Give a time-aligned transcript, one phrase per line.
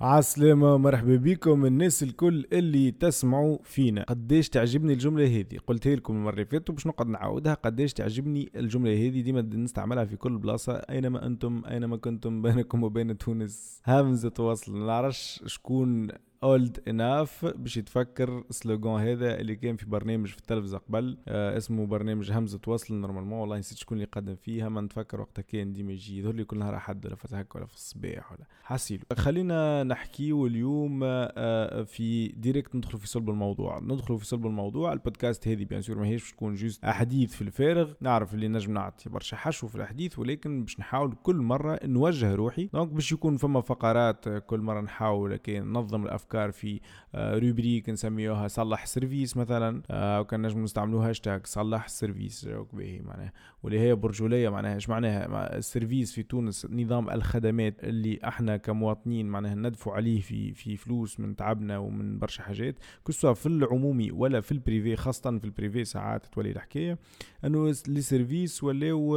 [0.00, 4.02] عسلامة مرحبا بكم الناس الكل اللي تسمعوا فينا.
[4.02, 7.54] قديش تعجبني الجملة هذه؟ قلتها لكم المرة اللي فاتت وباش نقعد نعاودها.
[7.54, 13.18] قديش تعجبني الجملة هذه؟ ديما نستعملها في كل بلاصة أينما أنتم أينما كنتم بينكم وبين
[13.18, 13.80] تونس.
[13.86, 16.08] همزة وصل نعرفش شكون
[16.42, 21.18] old enough باش يتفكر slogan هذا اللي كان في برنامج في التلفزة قبل.
[21.28, 25.42] آه اسمه برنامج همزة وصل normalement والله نسيت شكون اللي قدم فيها ما نتفكر وقتها
[25.42, 28.44] كان ديما يجي يظهر لي كل نهار احد ولا فتح ولا في الصباح ولا.
[28.62, 33.80] حسيلو خلينا نحكيو اليوم آه في direct ندخل في صلب الموضوع.
[33.80, 34.92] ندخل في صلب الموضوع.
[34.92, 37.92] البودكاست هذه bien sûr ماهيش تكون juste احاديث في الفارغ.
[38.00, 42.70] نعرف اللي نجم نعطي برشا حشو في الحديث ولكن باش نحاول كل مرة نوجه روحي.
[42.72, 46.80] donc باش يكون فما فقرات كل مرة نحاول كي ننظم الأفكار في
[47.14, 53.32] rubrique نسميوها صلح service مثلا أو كان نجم نستعملوا هاشتاج صلح service به معناها.
[53.62, 59.26] واللي هي برجولية معناها إيش معناها؟ ال service في تونس نظام الخدمات اللي إحنا كمواطنين
[59.26, 62.74] معناها ندفع عليه في في فلوس من تعبنا ومن برشا حاجات
[63.08, 66.98] كسوا في العمومي ولا في ال privé خاصة في ال privé ساعات تولي الحكاية
[67.44, 69.12] إنه les services ولاو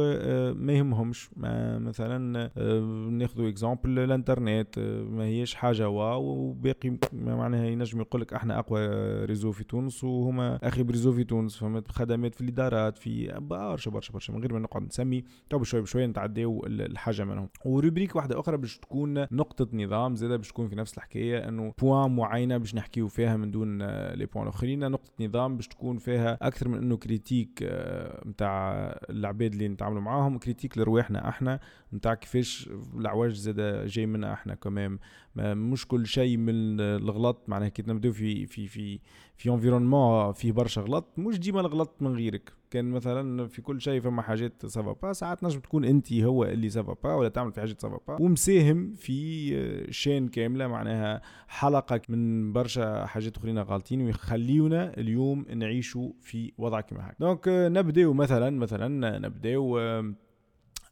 [0.54, 1.30] ما يهمهمش.
[1.80, 2.50] مثلا
[3.10, 4.78] ناخذوا exemple الإنترنت
[5.10, 8.80] ما هيش حاجة waw وباقي معناها ينجم يقول لك إحنا اقوى
[9.24, 13.90] réseau في تونس وهما أخي ب réseau في تونس فهمت؟ خدمات في الادارات في برشا
[13.90, 17.48] برشا برشا من غير ما نقعد نسمي تو بشوي بشوي نتعداو الحاجة منهم.
[17.64, 21.72] و rubrique واحدة أخرى باش تكون نقطة نظام زادة باش تكون في نفس الحكاية إنه
[21.78, 26.38] points معينة باش نحكيو فيها من دون les points الأخرين نقطة نظام باش تكون فيها
[26.42, 27.62] أكثر من إنه critique
[28.26, 28.70] نتاع
[29.10, 31.60] العباد اللي نتعاملوا معاهم critique لرواحنا إحنا
[31.94, 34.98] نتاع كيفاش العواج زادة جاي منا إحنا كمان.
[35.36, 39.00] مش كل شيء من الغلط معناها كي نبداو في في في
[39.36, 42.52] في environnement فيه برشا غلط مش ديما الغلط من غيرك.
[42.70, 46.68] كان مثلا في كل شيء فما حاجات سافا با ساعات نجم تكون أنت هو اللي
[46.68, 52.52] سافا با ولا تعمل في حاجات سافا با ومساهم في شين كاملة معناها حلقة من
[52.52, 57.16] برشا حاجات أخرين غالطين ويخليونا اليوم نعيشوا في وضع كما هكا.
[57.20, 59.80] دونك نبداو مثلا مثلا نبداو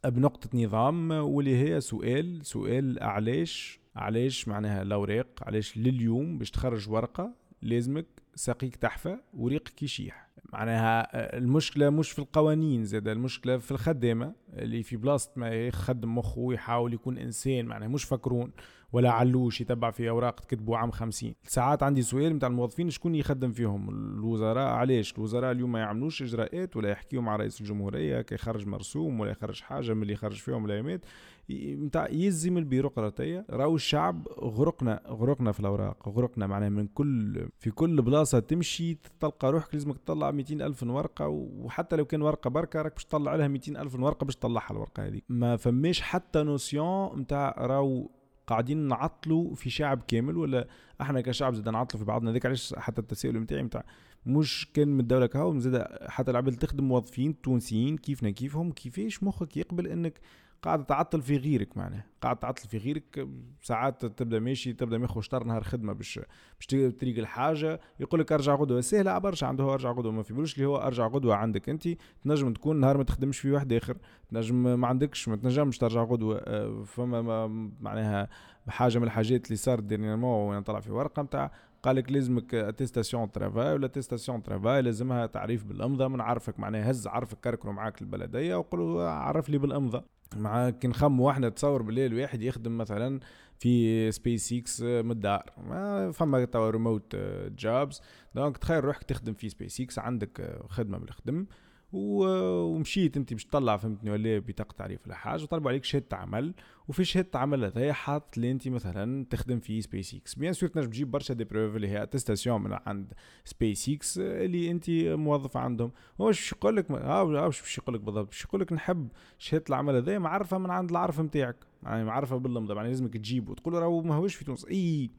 [0.05, 7.31] بنقطة نظام واللي هي سؤال سؤال علاش علاش معناها الاوراق علاش لليوم باش تخرج ورقة
[7.61, 8.05] لازمك
[8.35, 10.29] ساقيك تحفة وريقك يشيح.
[10.53, 14.33] معناها المشكلة مش في القوانين زاد المشكلة في الخدامة.
[14.53, 18.51] اللي في بلاصه ما يخدم مخه ويحاول يكون إنسان معناها مش فكرون
[18.91, 21.35] ولا علوش يتبع في أوراق تكتبوا عام خمسين.
[21.43, 26.77] ساعات عندي سؤال نتاع الموظفين شكون يخدم فيهم؟ الوزراء علاش؟ الوزراء اليوم ما يعملوش إجراءات
[26.77, 30.65] ولا يحكيوا مع رئيس الجمهورية كي يخرج مرسوم ولا يخرج حاجة من اللي يخرج فيهم
[30.65, 31.05] الايامات
[31.51, 33.45] نتاع يلزم البيروقراطية.
[33.49, 39.51] راهو الشعب غرقنا غرقنا في الأوراق غرقنا معناها من كل في كل بلاصة تمشي تلقى
[39.51, 43.47] روحك لازمك تطلع 200 ألف ورقة وحتى لو كان ورقة بركة راك باش تطلع لها
[43.47, 45.21] 200 ألف ورقة باش تطلعها الورقة هذه.
[45.29, 48.09] ما فماش حتى نوسيون نتاع راهو
[48.47, 50.67] قاعدين نعطلوا في شعب كامل ولا
[51.01, 53.83] إحنا كشعب زاد نعطلوا في بعضنا؟ ذاك علاش حتى التساؤل نتاعي نتاع
[54.25, 59.57] مش كان من الدولة كهو زاد حتى العباد تخدم موظفين تونسيين كيفنا كيفهم كيفاش مخك
[59.57, 60.19] يقبل انك
[60.61, 63.27] قاعد تعطل في غيرك معناه قاعد تعطل في غيرك
[63.61, 66.19] ساعات تبدأ ماشي تبدأ ماخذ شطر نهار خدمه باش
[66.59, 68.81] باش تريق الحاجة يقول لك أرجع غدوة.
[68.81, 70.11] سهلة برشا عنده أرجع غدوة.
[70.11, 71.87] ما في بالوش اللي هو أرجع غدوة عندك أنت.
[72.23, 73.97] تنجم تكون نهار ما تخدمش في واحد آخر.
[74.29, 76.39] تنجم ما عندكش ما تنجمش ترجع غدوة.
[76.83, 77.47] فما
[77.79, 78.29] معناها
[78.67, 81.51] حاجة من الحاجات اللي صارت dernièrement وأنا طلع في ورقة نتاع
[81.83, 86.07] قال لك لازمك attestation travail ولا attestation travail لازمها تعريف بالإمضاء.
[86.07, 90.18] من عرفك معناها هز عرفك كركروا معاك البلديه وقول عرف لي بالإمضاء.
[90.35, 93.19] مع كي نخمو إحنا تصور بالليل واحد يخدم مثلا
[93.59, 97.15] في سبيس إكس من الدار ما فما توا remote
[97.57, 98.01] jobs
[98.35, 101.45] donc تخيل روحك تخدم في سبيس إكس عندك خدمة بالخدم.
[101.91, 106.53] ومشيت انت باش تطلع فهمتني ولا بطاقة تعريف ولا حاجة وطلبوا عليك شهادة عمل
[106.87, 110.89] وفي شهادة عمل هذايا حاط اللي انت مثلا تخدم في سبيس إكس bien sûr تنجم
[110.89, 113.13] تجيب برشا des preuves اللي هي attestation من عند
[113.45, 115.91] سبيس إكس اللي انت موظف عندهم.
[116.21, 119.07] هو باش يقول لك ها باش يقول لك بالضبط؟ باش يقول لك نحب
[119.37, 123.51] شهادة العمل هذايا معرفة من عند العرف نتاعك يعني معرفة بالإمضاء يعني لازمك تجيبه.
[123.51, 124.65] وتقول له راهو ما هوش في تونس.
[124.65, 125.09] إي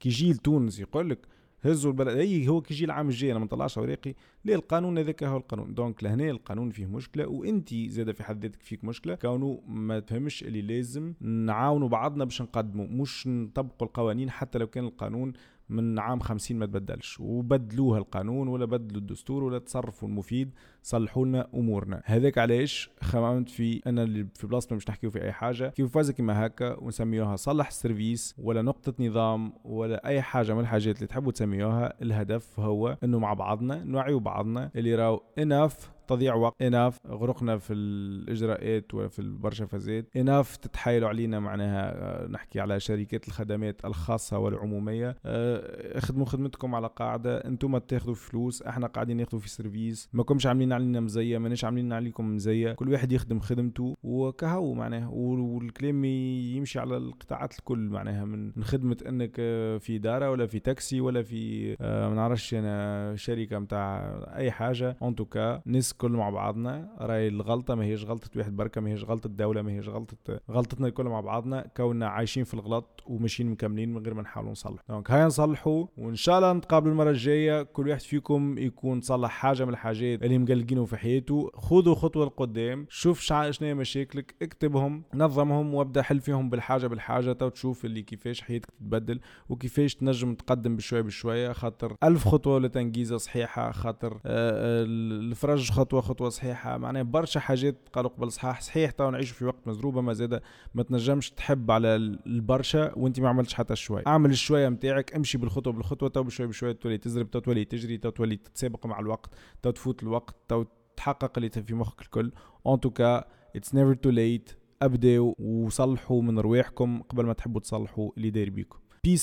[0.00, 1.18] كي يجي لتونس يقول لك
[1.62, 2.16] هزوا البلد.
[2.16, 4.14] أي هو كي يجي العام الجاي أنا ما نطلعش اوراقي
[4.44, 5.74] ليه؟ القانون هذاك هو القانون.
[5.74, 9.14] donc لهنا القانون فيه مشكلة وانت زاد في حد ذاتك فيك مشكلة.
[9.14, 12.86] كونه ما تفهمش اللي لازم نعاونوا بعضنا باش نقدموا.
[12.86, 15.32] مش نطبقوا القوانين حتى لو كان القانون
[15.70, 17.20] من عام خمسين ما تبدلش.
[17.20, 20.50] وبدلوها القانون ولا بدلوا الدستور ولا تصرفوا المفيد
[20.82, 22.02] صلحوا لنا أمورنا.
[22.04, 25.68] هذاك علاش؟ خممت في أنا اللي في بلاصه مش نحكيو في أي حاجة.
[25.68, 30.60] كيف فازا كيما هكا؟ ونسميوها صلح ال service ولا نقطة نظام ولا أي حاجة من
[30.60, 32.02] الحاجات اللي تحبوا تسميوها.
[32.02, 36.62] الهدف هو إنه مع بعضنا نوعيوا بعضنا اللي راو enough تضييع وقت.
[36.62, 40.16] enough غرقنا في الإجراءات وفي برشا فازات.
[40.16, 45.16] enough تتحايلوا علينا معناها آه، نحكي على شركات الخدمات الخاصة والعمومية.
[45.26, 47.38] آه، اخدموا خدمتكم على قاعدة.
[47.38, 50.08] أنتم تاخذوا فلوس إحنا قاعدين ناخذوا في service.
[50.12, 52.72] ما كمش عاملين علينا مزية ماناش عاملين عليكم مزية.
[52.72, 55.08] كل واحد يخدم خدمته وكهو معناها.
[55.08, 61.00] والكلام يمشي على القطاعات الكل معناها من خدمة انك آه، في إدارة ولا في تاكسي
[61.00, 64.96] ولا في ما نعرفش أنا شركة متاع أي حاجة.
[65.02, 66.88] en tout cas ناس كل مع بعضنا.
[67.00, 70.86] راهي الغلطة ما هيش غلطة واحد بركة ما هيش غلطة الدولة ما هيش غلطة غلطتنا
[70.86, 71.66] الكل مع بعضنا.
[71.76, 76.14] كوننا عايشين في الغلط وماشيين مكملين من غير ما نحاولوا نصلح donc هيا نصلحوا وإن
[76.14, 77.62] شاء الله نتقابلوا المرة الجاية.
[77.62, 81.50] كل واحد فيكم يكون صلح حاجة من الحاجات اللي مقلقينه في حياته.
[81.54, 87.48] خذوا خطوة لقدام شوف شنو هي مشاكلك اكتبهم نظمهم وابدأ حل فيهم بالحاجة بالحاجة تو
[87.48, 91.52] تشوف اللي كيفاش حياتك تتبدل وكيفاش تنجم تقدم بشوية بشوية.
[91.52, 96.78] خاطر ألف خطوة لتنجيزة صحيحة خاطر آه، آه، الفرج خطوه خطوة صحيحة.
[96.78, 100.40] معناها برشا حاجات قالوا قبل صحاح صحيح تو نعيشوا في وقت مزروبه ما زاد
[100.74, 105.72] ما تنجمش تحب على البرشا وأنت ما عملتش حتى شوي اعمل الشوية نتاعك امشي بالخطوة
[105.72, 109.30] بالخطوة تو بشوي بشوي تولي تزرب تو تولي تجري تو تولي تتسابق مع الوقت
[109.62, 110.64] تو تفوت الوقت تو
[110.96, 112.32] تحقق اللي في مخك الكل.
[112.66, 113.24] en tout cas
[113.56, 114.50] it's never too late
[114.82, 118.78] أبداو وصلحوا من رواحكم قبل ما تحبوا تصلحوا اللي داير بيكم.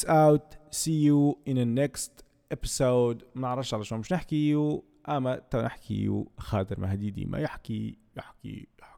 [0.08, 0.58] Out.
[0.72, 2.12] See you in the next
[2.54, 3.24] episode.
[3.36, 4.56] ما نعرفش على شو مش نحكي
[5.10, 8.95] أما تو نحكي خاطر مهدي ديما يحكي يحكي, يحكي.